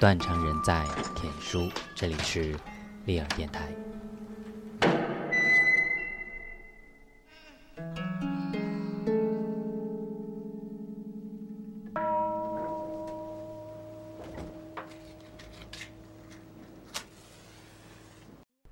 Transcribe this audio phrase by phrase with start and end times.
[0.00, 0.86] 断肠人在
[1.16, 2.56] 天书，这里是
[3.04, 3.68] 利尔电台。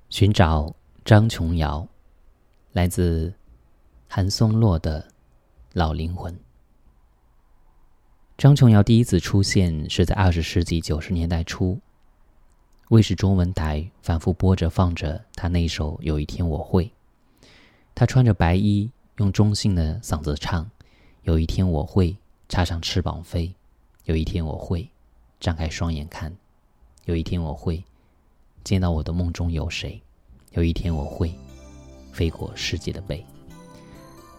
[0.09, 0.73] 寻找
[1.05, 1.85] 张琼瑶，
[2.73, 3.35] 来自
[4.07, 5.03] 韩松洛的
[5.73, 6.33] 《老灵魂》。
[8.39, 11.81] 张琼瑶第一次出现是在二十世纪九十年代初，
[12.91, 16.85] 卫视中文台反复播着放着她那首《有一天我会》，
[17.95, 20.71] 她穿着白衣，用中性的嗓子唱
[21.25, 22.15] ：“有一天我会
[22.47, 23.51] 插上翅膀飞，
[24.05, 24.87] 有一天我会
[25.41, 26.31] 张开双眼看，
[27.07, 27.83] 有一天我会
[28.63, 29.99] 见到我的梦中有谁，
[30.51, 31.33] 有一天我会
[32.13, 33.25] 飞过世界的背。”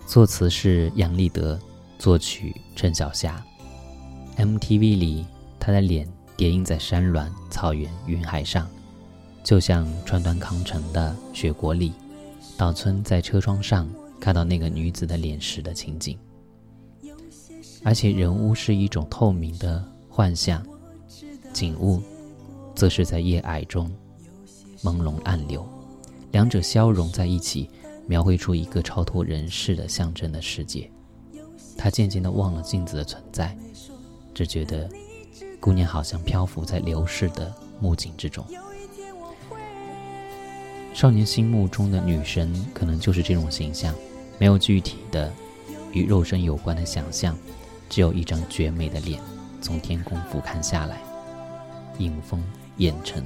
[0.06, 1.60] 作词是杨立德，
[1.98, 3.44] 作曲陈小霞。
[4.38, 5.26] MTV 里，
[5.60, 8.70] 他的脸叠印在山峦、草原、云海上，
[9.44, 11.92] 就像川端康成的《雪国》里，
[12.56, 16.16] 岛村在车窗上看到那个女子的脸时的情景。
[17.84, 20.64] 而且人物是一种透明的幻象，
[21.52, 22.00] 景物
[22.76, 23.92] 则是在夜霭中
[24.84, 25.68] 朦胧暗流，
[26.32, 27.72] 两者消融在一起，
[28.06, 30.92] 描绘出一个超脱人世的象征的世界。
[31.76, 33.58] 他渐渐地忘了镜子的存在。
[34.38, 34.88] 只觉得，
[35.60, 38.46] 姑娘好像漂浮在流逝的木槿之中。
[40.94, 43.96] 少年心目中的女神，可能就是这种形象，
[44.38, 45.34] 没有具体的
[45.92, 47.36] 与肉身有关的想象，
[47.90, 49.20] 只有一张绝美的脸，
[49.60, 51.02] 从天空俯瞰下来，
[51.98, 52.44] 迎风
[52.78, 53.24] 掩尘，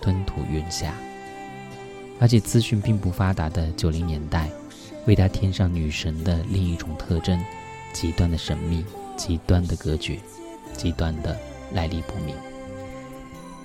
[0.00, 0.94] 吞吐云霞。
[2.18, 4.50] 而且资讯并不发达的九零年代，
[5.06, 7.38] 为她添上女神的另一种特征：
[7.92, 8.82] 极端的神秘，
[9.18, 10.18] 极端的隔绝。
[10.76, 11.36] 极端的
[11.72, 12.34] 来历不明。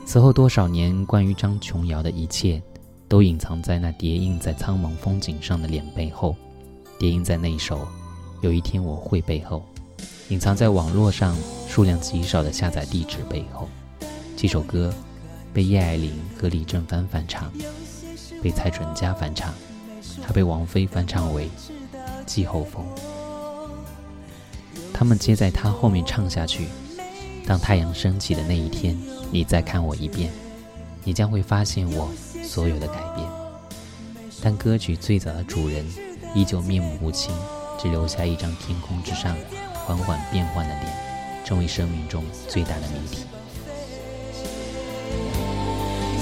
[0.06, 2.62] 此后多少年，关于张琼瑶的一切，
[3.08, 6.36] 都隐藏在那叠印在苍茫风景上的脸背后，
[6.98, 7.80] 叠印在那首
[8.42, 9.64] 《有一天我会》背后，
[10.30, 11.36] 隐藏在网络上
[11.68, 13.70] 数量极少的下载地址背后。
[14.36, 14.92] 这首歌
[15.54, 17.52] 被叶爱玲和李正帆翻唱，
[18.42, 19.54] 被蔡淳佳翻唱，
[20.22, 21.46] 还被王菲翻唱为
[22.26, 22.84] 《季候风》。
[24.92, 26.68] 他们皆在他后面唱下去。
[27.46, 28.98] 当太阳升起的那一天，
[29.32, 30.32] 你再看我一遍，
[31.04, 32.10] 你将会发现我
[32.44, 33.28] 所有的改变。
[34.42, 35.86] 但歌曲最早的主人
[36.34, 37.34] 依旧面目不清，
[37.80, 39.36] 只留下一张天空之上
[39.74, 40.94] 缓缓变换的脸，
[41.46, 43.26] 成为生命中最大的谜题。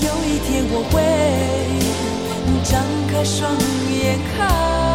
[0.01, 1.01] 有一天我会
[2.63, 3.51] 张开双
[3.93, 4.88] 眼看。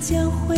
[0.00, 0.56] 将会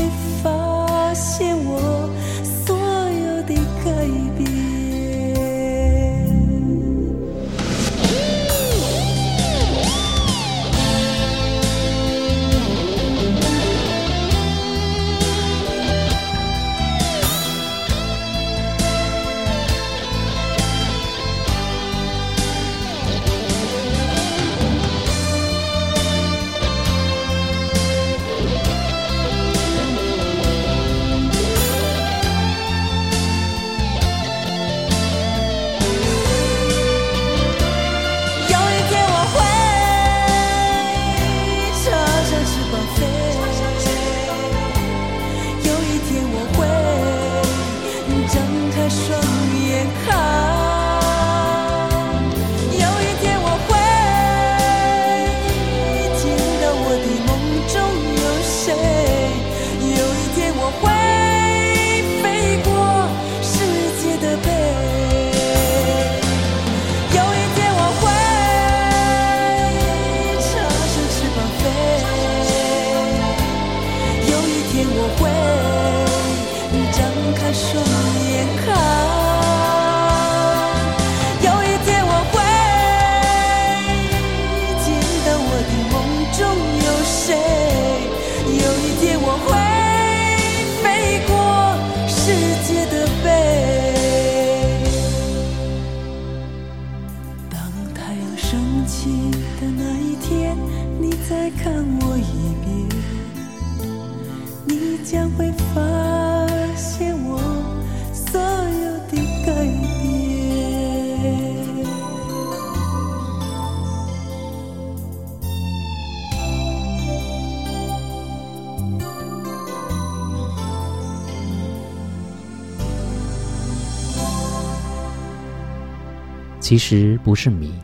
[126.70, 127.74] 其实不是谜，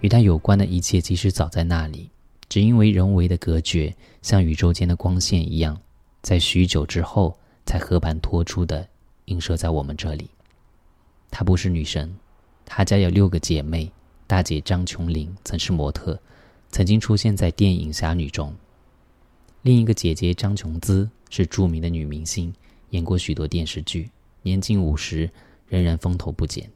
[0.00, 2.10] 与它有关的一切其实早在那里，
[2.48, 5.80] 只因为人为的隔绝，像宇宙间的光线一样，
[6.20, 8.88] 在许久之后才和盘托出的
[9.26, 10.28] 映射在我们这里。
[11.30, 12.12] 她不是女神，
[12.64, 13.88] 她家有六个姐妹，
[14.26, 16.20] 大姐张琼玲曾是模特，
[16.72, 18.52] 曾经出现在电影《侠女》中；
[19.62, 22.52] 另一个姐姐张琼姿是著名的女明星，
[22.90, 24.10] 演过许多电视剧，
[24.42, 25.30] 年近五十
[25.68, 26.68] 仍然风头不减。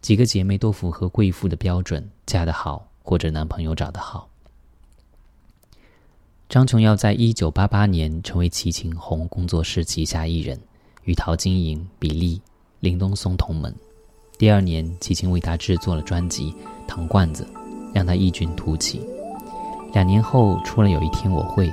[0.00, 4.28] 几个姐妹都符合贵妇的标准，嫁得好或者男朋友找得好。
[6.48, 10.58] 张琼耀在一九八八年成为齐秦红工作室旗下艺人，
[11.04, 12.40] 与陶晶莹、比利、
[12.80, 13.74] 林东松同门。
[14.38, 16.52] 第二年，齐秦为他制作了专辑
[16.86, 17.44] 《糖罐子》，
[17.92, 19.04] 让他异军突起。
[19.92, 21.68] 两年后出了《有一天我会》，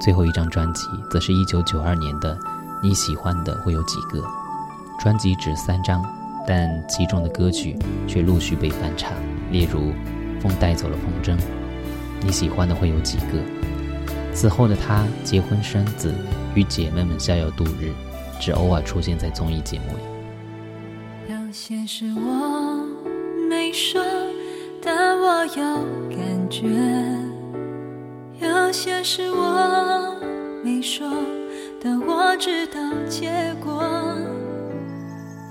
[0.00, 2.36] 最后一张专辑则是一九九二年的
[2.82, 4.20] 《你喜欢的会有几个》。
[5.00, 6.21] 专辑只三张。
[6.46, 9.12] 但其中的歌曲却陆续被翻唱，
[9.50, 9.80] 例如
[10.40, 11.38] 《风带走了风筝》，
[12.20, 13.38] 你喜欢的会有几个？
[14.34, 16.12] 此后的他结婚生子，
[16.54, 17.92] 与姐妹们逍遥度日，
[18.40, 21.34] 只偶尔出现在综艺节目里。
[21.34, 22.86] 有些事我
[23.48, 24.02] 没说，
[24.82, 25.54] 但我有
[26.08, 26.18] 感
[26.48, 26.64] 觉；
[28.40, 30.16] 有些事我
[30.64, 31.06] 没说，
[31.82, 33.30] 但我知道结
[33.62, 34.01] 果。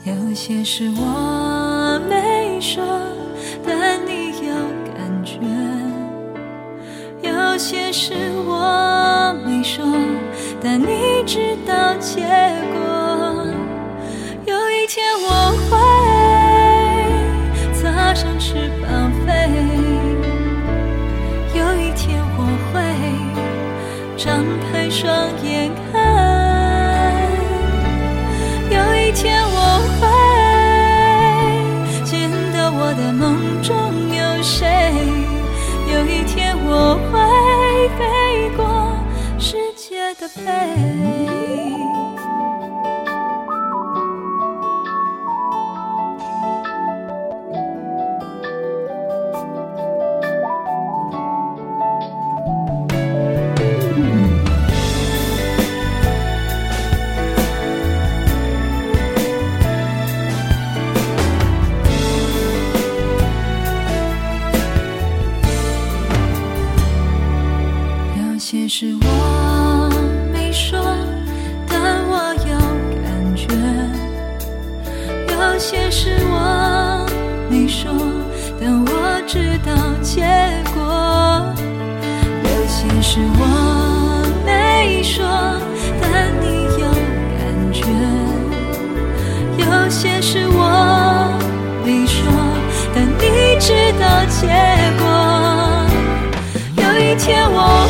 [0.04, 2.84] 有些事我没说，
[3.64, 4.54] 但你有
[4.96, 5.38] 感觉；
[7.22, 8.14] 有些事
[8.48, 9.86] 我没说，
[10.60, 12.91] 但你知道结果。
[94.42, 94.48] 结
[95.00, 95.86] 果，
[96.78, 97.81] 有一天我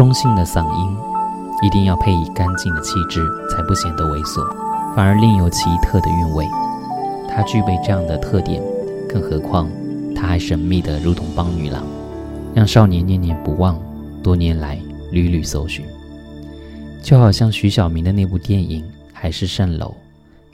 [0.00, 0.96] 中性的嗓音
[1.62, 4.42] 一定要配以干净的气质，才不显得猥琐，
[4.96, 6.48] 反而另有奇特的韵味。
[7.28, 8.62] 她具备这样的特点，
[9.06, 9.68] 更何况
[10.16, 11.84] 她还神秘的如同帮女郎，
[12.54, 13.78] 让少年念念不忘，
[14.22, 14.80] 多年来
[15.12, 15.84] 屡屡搜寻。
[17.02, 19.88] 就好像徐小明的那部电影《海市蜃楼》，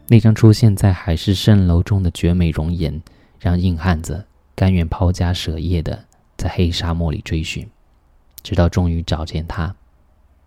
[0.09, 3.00] 那张出现在海市蜃楼中的绝美容颜，
[3.38, 4.25] 让硬汉子
[4.57, 5.97] 甘愿抛家舍业的
[6.37, 7.65] 在黑沙漠里追寻，
[8.47, 9.75] 直到终于找见她，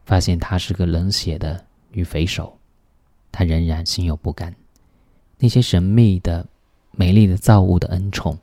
[0.05, 2.57] 发现她是个冷血的女匪首，
[3.29, 4.55] 他仍然心有不甘。
[5.37, 6.47] 那些神秘的、
[6.93, 8.39] 美丽的造物的恩宠，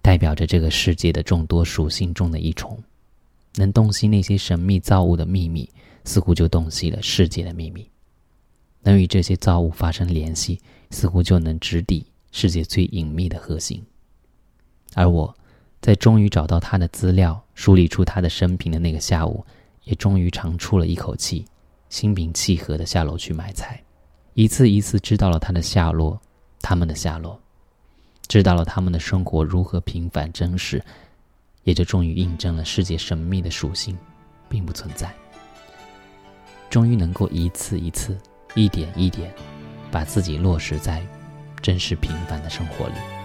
[0.00, 2.82] 代表着这个世界的众多属性中的一重，
[3.56, 5.68] 能洞悉那些神秘造物的秘密。
[6.04, 7.86] 似乎就洞悉了世界的秘密，
[8.82, 10.58] 能与这些造物发生联系，
[10.90, 13.84] 似乎就能直抵世界最隐秘的核心。
[14.94, 15.36] 而我，
[15.86, 19.46] 在终于找到他的资料、梳理出他的生平的那个下午，
[19.84, 21.46] 也终于长出了一口气，
[21.90, 23.80] 心平气和的下楼去买菜，
[24.34, 26.20] 一次一次知道了他的下落，
[26.60, 27.40] 他们的下落，
[28.26, 30.84] 知道了他们的生活如何平凡真实，
[31.62, 33.96] 也就终于印证了世界神秘的属性，
[34.48, 35.14] 并不存在。
[36.68, 38.18] 终于能够一次一次、
[38.56, 39.32] 一点一点，
[39.92, 41.06] 把自己落实在
[41.62, 43.15] 真实平凡的生活里。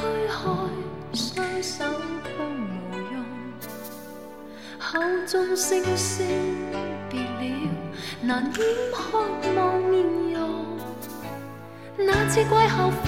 [0.00, 0.34] 推开，
[1.12, 1.84] 双手
[2.24, 3.14] 却无用。
[4.78, 6.26] 口中声声
[7.10, 7.42] 别了，
[8.22, 8.52] 难掩
[8.94, 8.98] 渴
[9.54, 9.92] 望面
[10.32, 10.38] 容。
[11.98, 13.06] 那次季候风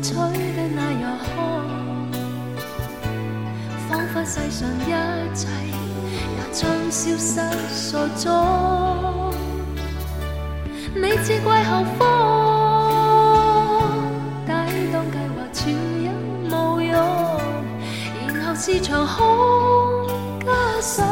[0.00, 0.14] 吹
[0.54, 1.28] 得那样寒，
[3.88, 4.88] 仿佛世上一
[5.34, 5.48] 切
[6.36, 8.22] 也将消失所踪。
[10.94, 12.21] 你似季候风。
[18.72, 20.06] 是场空，
[20.46, 21.06] 加上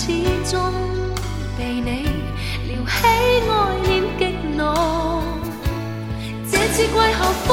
[0.00, 0.06] 始
[0.50, 0.72] 终
[1.58, 2.08] 被你
[2.66, 3.06] 撩起爱
[3.82, 3.88] 念
[4.18, 4.22] 激
[4.56, 4.60] 怒，
[6.50, 7.48] 这次季候风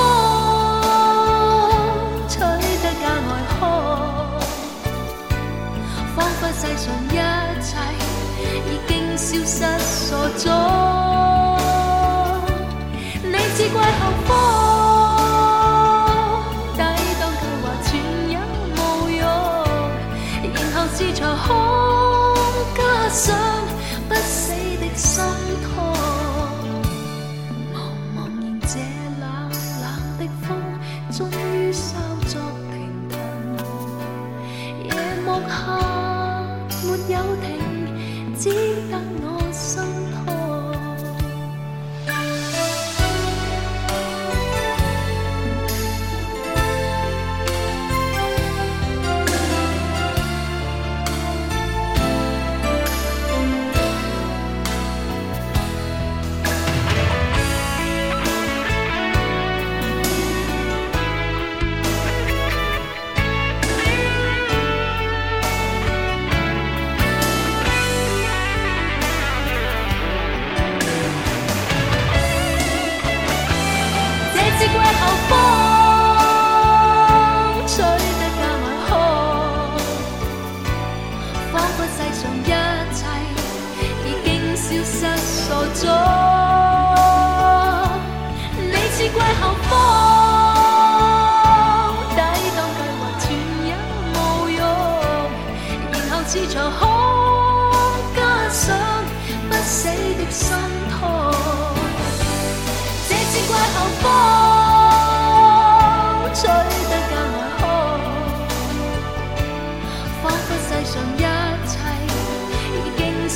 [2.30, 2.39] 吹
[2.82, 3.62] 得格外寒，
[6.16, 7.12] 仿佛世上一
[7.62, 7.68] 切
[8.66, 10.46] 已经消失所踪。
[13.24, 13.80] 你似季候
[14.25, 14.32] 风。
[20.96, 21.87] 是场空，
[23.10, 23.47] 不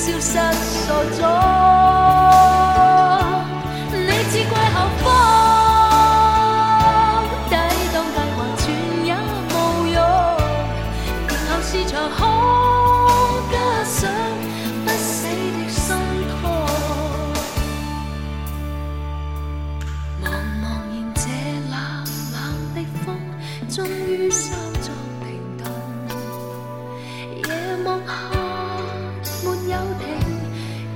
[0.02, 0.32] 消失
[0.88, 1.61] 所踪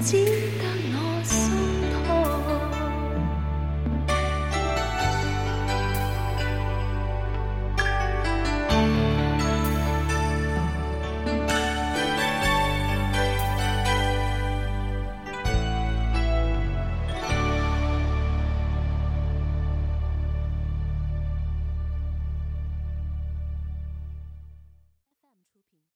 [0.05, 0.34] see